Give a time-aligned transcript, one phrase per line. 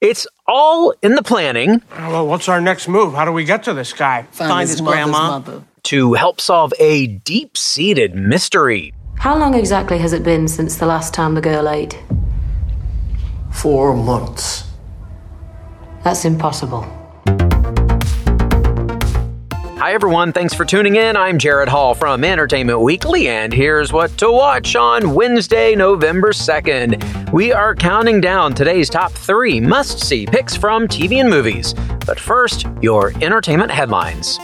[0.00, 1.82] It's all in the planning.
[1.90, 3.14] Well, what's our next move?
[3.14, 4.22] How do we get to this guy?
[4.30, 5.64] Find, his, grandma mother.
[5.84, 8.94] to help solve a deep seated mystery.
[9.18, 11.98] How long exactly has it been since the last time the girl ate?
[13.52, 14.64] Four months.
[16.04, 16.86] That's impossible.
[19.78, 20.32] Hi, everyone.
[20.32, 21.16] Thanks for tuning in.
[21.16, 27.32] I'm Jared Hall from Entertainment Weekly, and here's what to watch on Wednesday, November 2nd.
[27.32, 31.74] We are counting down today's top three must see picks from TV and movies.
[32.04, 34.40] But first, your entertainment headlines.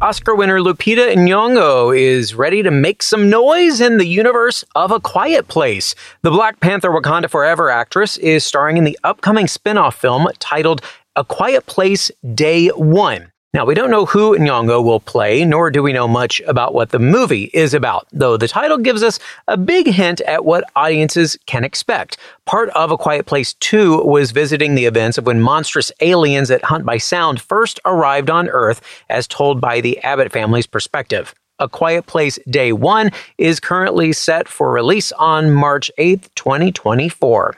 [0.00, 5.00] Oscar winner Lupita Nyong'o is ready to make some noise in the universe of A
[5.00, 5.94] Quiet Place.
[6.22, 10.82] The Black Panther Wakanda Forever actress is starring in the upcoming spin-off film titled
[11.16, 13.30] a Quiet Place Day One.
[13.52, 16.90] Now, we don't know who Nyong'o will play, nor do we know much about what
[16.90, 21.38] the movie is about, though the title gives us a big hint at what audiences
[21.46, 22.16] can expect.
[22.46, 26.64] Part of A Quiet Place 2 was visiting the events of when monstrous aliens at
[26.64, 31.32] Hunt by Sound first arrived on Earth, as told by the Abbott family's perspective.
[31.60, 37.54] A Quiet Place Day 1 is currently set for release on March 8th, 2024.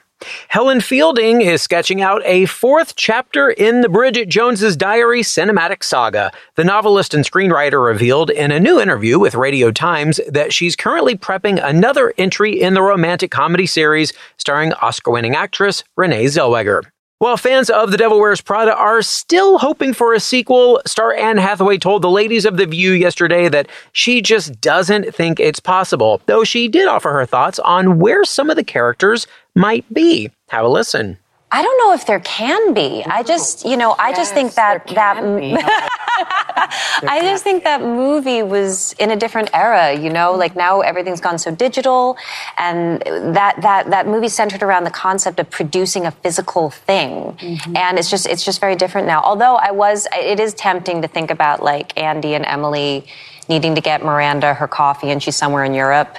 [0.48, 6.32] Helen Fielding is sketching out a fourth chapter in the Bridget Jones's Diary cinematic saga.
[6.54, 11.16] The novelist and screenwriter revealed in a new interview with Radio Times that she's currently
[11.16, 16.82] prepping another entry in the romantic comedy series starring Oscar winning actress Renee Zellweger.
[17.18, 21.38] While fans of The Devil Wears Prada are still hoping for a sequel, star Anne
[21.38, 26.20] Hathaway told the ladies of The View yesterday that she just doesn't think it's possible,
[26.26, 30.30] though she did offer her thoughts on where some of the characters might be.
[30.48, 31.18] Have a listen.
[31.50, 33.04] I don't know if there can be.
[33.06, 35.16] I just, you know, I just think that that
[37.08, 41.20] I just think that movie was in a different era, you know, like now everything's
[41.20, 42.16] gone so digital
[42.58, 43.00] and
[43.34, 47.32] that that that movie centered around the concept of producing a physical thing.
[47.34, 47.76] Mm-hmm.
[47.76, 49.22] And it's just it's just very different now.
[49.22, 53.06] Although I was it is tempting to think about like Andy and Emily
[53.48, 56.18] needing to get Miranda her coffee and she's somewhere in Europe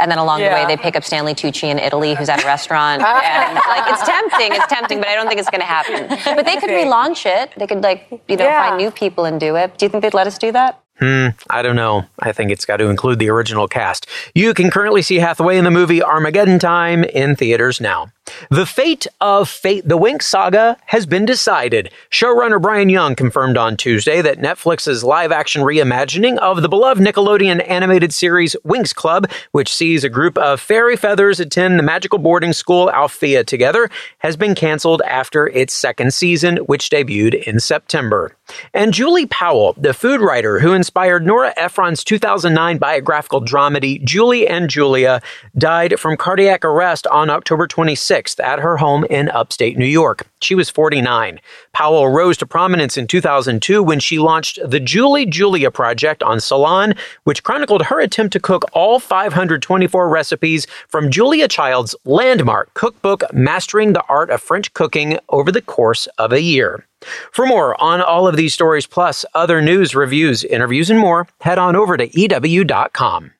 [0.00, 0.48] and then along yeah.
[0.48, 3.84] the way they pick up Stanley Tucci in Italy, who's at a restaurant, and like
[3.92, 6.08] it's tempting, it's tempting, but I don't think it's going to happen.
[6.36, 7.52] But they could relaunch it.
[7.56, 8.68] They could like you know yeah.
[8.68, 9.78] find new people and do it.
[9.78, 10.82] Do you think they'd let us do that?
[10.98, 12.06] Hmm, I don't know.
[12.18, 14.08] I think it's got to include the original cast.
[14.34, 18.08] You can currently see Hathaway in the movie Armageddon Time in theaters now.
[18.50, 21.90] The fate of Fate the Winx saga has been decided.
[22.10, 27.66] Showrunner Brian Young confirmed on Tuesday that Netflix's live action reimagining of the beloved Nickelodeon
[27.68, 32.52] animated series Winx Club, which sees a group of fairy feathers attend the magical boarding
[32.52, 38.34] school Alfea together, has been canceled after its second season, which debuted in September.
[38.72, 44.70] And Julie Powell, the food writer who inspired Nora Ephron's 2009 biographical dramedy Julie and
[44.70, 45.20] Julia,
[45.56, 50.26] died from cardiac arrest on October 26 at her home in upstate New York.
[50.40, 51.40] She was 49.
[51.72, 56.94] Powell rose to prominence in 2002 when she launched the Julie Julia Project on Salon,
[57.24, 63.92] which chronicled her attempt to cook all 524 recipes from Julia Child's landmark cookbook, Mastering
[63.92, 66.84] the Art of French Cooking, over the course of a year.
[67.32, 71.58] For more on all of these stories, plus other news, reviews, interviews, and more, head
[71.58, 73.32] on over to EW.com.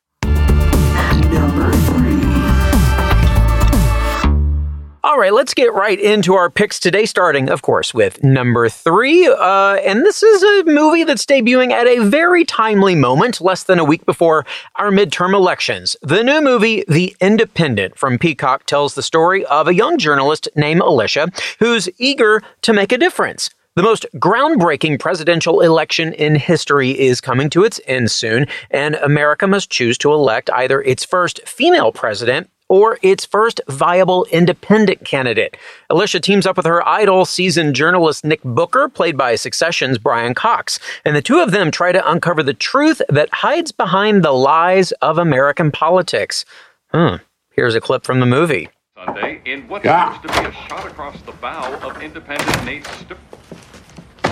[5.09, 9.27] All right, let's get right into our picks today, starting, of course, with number three.
[9.27, 13.79] Uh, and this is a movie that's debuting at a very timely moment, less than
[13.79, 14.45] a week before
[14.77, 15.97] our midterm elections.
[16.03, 20.83] The new movie, The Independent from Peacock, tells the story of a young journalist named
[20.83, 23.49] Alicia who's eager to make a difference.
[23.77, 29.47] The most groundbreaking presidential election in history is coming to its end soon, and America
[29.47, 35.57] must choose to elect either its first female president or its first viable independent candidate.
[35.91, 40.79] Alicia teams up with her idol, seasoned journalist Nick Booker, played by Succession's Brian Cox,
[41.05, 44.93] and the two of them try to uncover the truth that hides behind the lies
[45.03, 46.45] of American politics.
[46.93, 47.17] Hmm.
[47.51, 48.69] Here's a clip from the movie.
[48.95, 50.13] Sunday, in what yeah.
[50.13, 53.19] seems to be a shot across the bow of independent Nate St-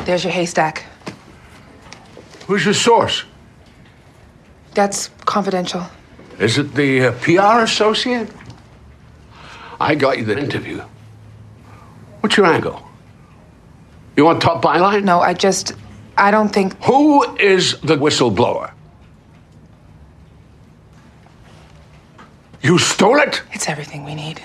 [0.05, 0.85] There's your haystack.
[2.47, 3.25] Who's your source?
[4.75, 5.87] That's confidential.
[6.39, 8.31] Is it the uh, PR associate?
[9.81, 10.83] I got you the interview.
[12.21, 12.83] What's your angle?
[14.17, 15.05] You want top byline?
[15.05, 15.73] No, I just.
[16.17, 16.83] I don't think.
[16.85, 18.73] Who is the whistleblower?
[22.63, 23.43] You stole it?
[23.53, 24.41] It's everything we need.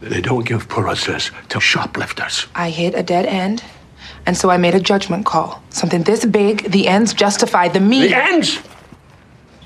[0.00, 2.46] They don't give process to shoplifters.
[2.54, 3.62] I hit a dead end,
[4.26, 5.62] and so I made a judgment call.
[5.70, 8.10] Something this big, the ends justify the means.
[8.10, 8.60] The ends?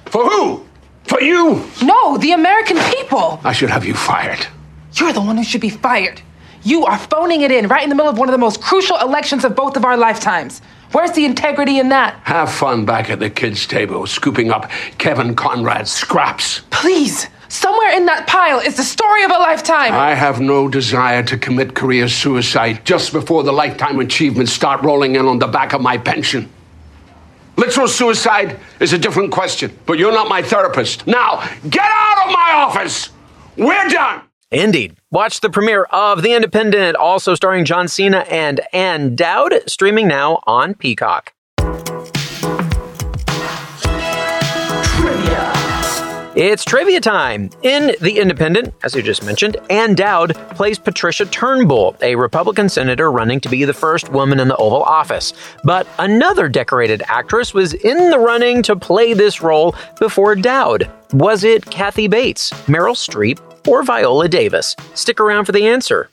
[0.07, 0.67] For who?
[1.05, 1.65] For you?
[1.83, 3.41] No, the American people.
[3.45, 4.47] I should have you fired.
[4.95, 6.23] You're the one who should be fired.
[6.63, 8.99] You are phoning it in right in the middle of one of the most crucial
[8.99, 10.61] elections of both of our lifetimes.
[10.93, 12.19] Where's the integrity in that?
[12.25, 16.63] Have fun back at the kids' table, scooping up Kevin Conrad's scraps.
[16.71, 17.29] Please.
[17.49, 19.93] Somewhere in that pile is the story of a lifetime.
[19.93, 25.15] I have no desire to commit career suicide just before the lifetime achievements start rolling
[25.15, 26.49] in on the back of my pension.
[27.57, 31.07] Literal suicide is a different question, but you're not my therapist.
[31.07, 33.11] Now, get out of my office!
[33.57, 34.23] We're done!
[34.51, 34.97] Indeed.
[35.11, 40.41] Watch the premiere of The Independent, also starring John Cena and Ann Dowd, streaming now
[40.47, 41.33] on Peacock.
[46.37, 47.49] It's trivia time.
[47.63, 53.11] In The Independent, as you just mentioned, Ann Dowd plays Patricia Turnbull, a Republican senator
[53.11, 55.33] running to be the first woman in the Oval Office.
[55.65, 60.91] But another decorated actress was in the running to play this role before Dowd.
[61.15, 64.77] Was it Kathy Bates, Meryl Streep, or Viola Davis?
[64.93, 66.11] Stick around for the answer.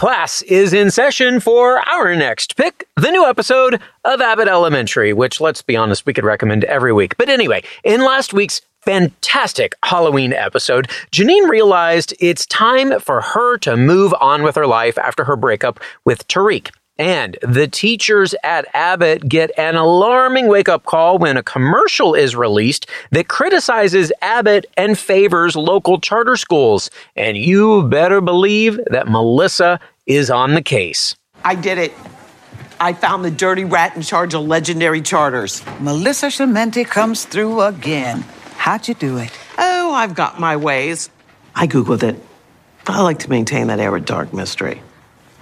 [0.00, 5.42] Class is in session for our next pick, the new episode of Abbott Elementary, which,
[5.42, 7.18] let's be honest, we could recommend every week.
[7.18, 13.76] But anyway, in last week's fantastic Halloween episode, Janine realized it's time for her to
[13.76, 16.70] move on with her life after her breakup with Tariq.
[17.00, 22.36] And the teachers at Abbott get an alarming wake up call when a commercial is
[22.36, 26.90] released that criticizes Abbott and favors local charter schools.
[27.16, 31.14] And you better believe that Melissa is on the case.
[31.44, 31.92] I did it.
[32.80, 35.62] I found the dirty rat in charge of legendary charters.
[35.80, 38.24] Melissa Schemmenti comes through again.
[38.56, 39.30] How'd you do it?
[39.58, 41.10] Oh, I've got my ways.
[41.54, 42.16] I Googled it.
[42.86, 44.82] I like to maintain that air of dark mystery.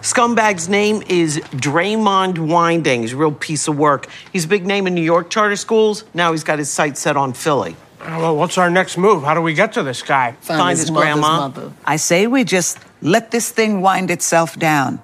[0.03, 3.03] Scumbag's name is Draymond Winding.
[3.03, 4.09] He's a real piece of work.
[4.33, 6.05] He's a big name in New York charter schools.
[6.15, 7.77] Now he's got his sights set on Philly.
[8.01, 9.25] Well, what's our next move?
[9.25, 10.33] How do we get to this guy?
[10.33, 11.49] Find, Find his, his grandma.
[11.49, 11.73] Mother.
[11.85, 15.01] I say we just let this thing wind itself down.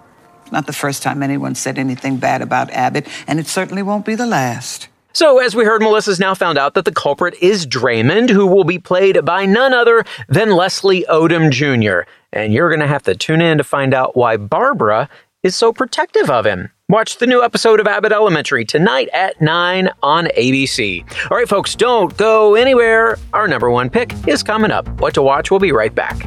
[0.52, 4.14] Not the first time anyone said anything bad about Abbott, and it certainly won't be
[4.14, 4.88] the last.
[5.12, 8.64] So, as we heard, Melissa's now found out that the culprit is Draymond, who will
[8.64, 12.08] be played by none other than Leslie Odom Jr.
[12.32, 15.08] And you're going to have to tune in to find out why Barbara
[15.44, 16.70] is so protective of him.
[16.88, 21.04] Watch the new episode of Abbott Elementary tonight at 9 on ABC.
[21.30, 23.16] All right, folks, don't go anywhere.
[23.32, 24.88] Our number one pick is coming up.
[25.00, 26.26] What to watch, we'll be right back.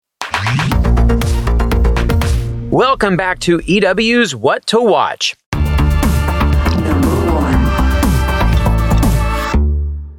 [2.71, 5.35] Welcome back to EW's What to Watch.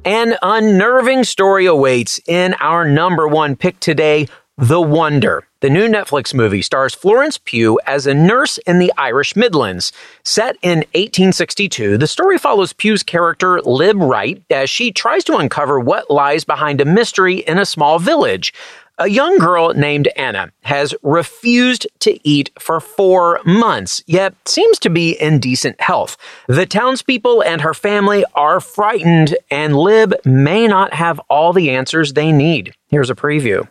[0.05, 4.27] An unnerving story awaits in our number one pick today
[4.57, 5.47] The Wonder.
[5.61, 9.93] The new Netflix movie stars Florence Pugh as a nurse in the Irish Midlands.
[10.23, 15.79] Set in 1862, the story follows Pugh's character, Lib Wright, as she tries to uncover
[15.79, 18.53] what lies behind a mystery in a small village.
[18.99, 24.89] A young girl named Anna has refused to eat for four months, yet seems to
[24.91, 26.15] be in decent health.
[26.47, 32.13] The townspeople and her family are frightened, and Lib may not have all the answers
[32.13, 32.75] they need.
[32.87, 33.67] Here's a preview.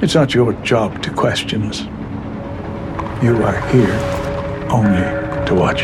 [0.00, 1.82] It's not your job to question us.
[3.22, 3.92] You are here
[4.70, 5.82] only to watch.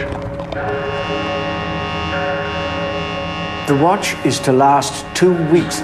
[3.69, 5.83] The watch is to last two weeks.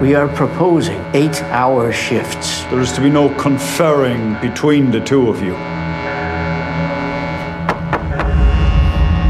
[0.00, 2.62] We are proposing eight hour shifts.
[2.70, 5.56] There is to be no conferring between the two of you.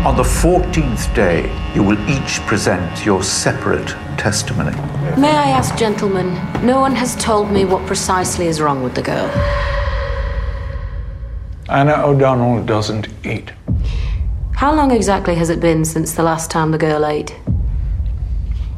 [0.07, 4.77] On the 14th day, you will each present your separate testimony.
[5.19, 9.01] May I ask, gentlemen, no one has told me what precisely is wrong with the
[9.01, 9.27] girl.
[11.71, 13.53] Anna O'Donnell doesn't eat.
[14.57, 17.35] How long exactly has it been since the last time the girl ate?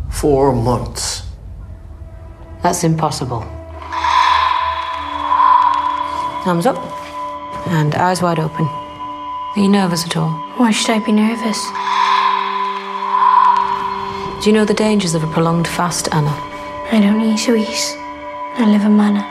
[0.09, 1.30] Four months.
[2.62, 3.40] That's impossible.
[6.45, 6.76] Thumbs up.
[7.69, 8.67] And eyes wide open.
[8.67, 10.31] Are you nervous at all?
[10.57, 11.59] Why should I be nervous?
[14.43, 16.31] Do you know the dangers of a prolonged fast, Anna?
[16.93, 17.95] I don't need eat sweets.
[18.57, 19.23] I live a manna.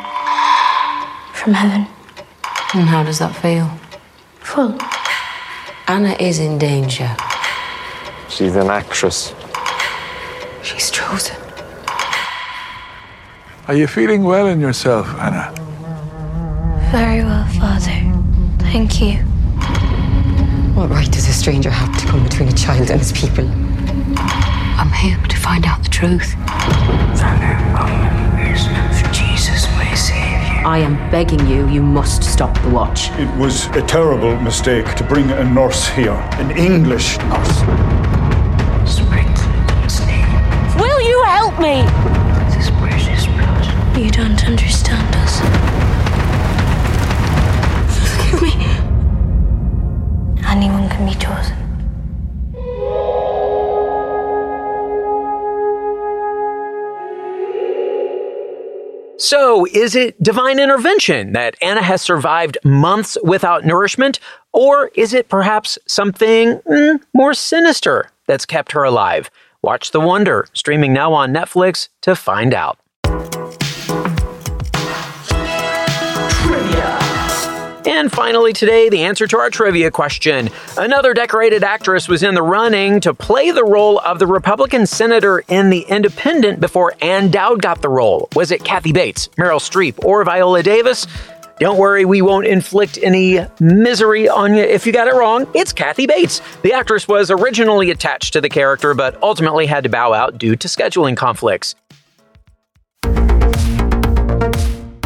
[1.34, 1.88] From heaven.
[2.74, 3.70] And how does that feel?
[4.42, 4.78] Full.
[5.88, 7.16] Anna is in danger.
[8.30, 9.34] She's an actress.
[10.62, 11.49] She's chosen.
[13.70, 15.54] Are you feeling well in yourself, Anna?
[16.92, 18.02] Very well, Father.
[18.72, 19.18] Thank you.
[20.74, 23.48] What right does a stranger have to come between a child and his people?
[23.48, 26.34] I'm here to find out the truth.
[29.14, 30.66] Jesus may save you.
[30.66, 33.12] I am begging you, you must stop the watch.
[33.20, 37.62] It was a terrible mistake to bring a nurse here, an English nurse.
[40.76, 42.19] Will you help me?
[44.00, 45.42] You don't understand us.
[48.00, 48.54] Forgive me.
[50.48, 51.58] Anyone can be chosen.
[59.18, 64.22] So, is it divine intervention that Anna has survived months without nourishment?
[64.54, 69.30] Or is it perhaps something mm, more sinister that's kept her alive?
[69.62, 72.80] Watch The Wonder, streaming now on Netflix to find out.
[78.00, 80.50] And finally, today, the answer to our trivia question.
[80.78, 85.44] Another decorated actress was in the running to play the role of the Republican senator
[85.50, 88.30] in The Independent before Ann Dowd got the role.
[88.38, 91.08] Was it Kathy Bates, Meryl Streep, or Viola Davis?
[91.60, 95.46] Don't worry, we won't inflict any misery on you if you got it wrong.
[95.54, 96.42] It's Kathy Bates.
[96.62, 100.56] The actress was originally attached to the character, but ultimately had to bow out due
[100.56, 101.76] to scheduling conflicts.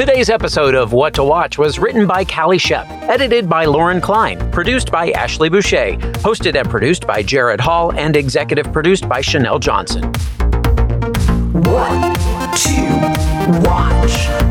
[0.00, 4.38] Today's episode of What to Watch was written by Callie Shep, edited by Lauren Klein,
[4.50, 9.58] produced by Ashley Boucher, hosted and produced by Jared Hall, and executive produced by Chanel
[9.58, 10.04] Johnson.
[11.52, 12.16] What
[12.60, 14.49] to watch?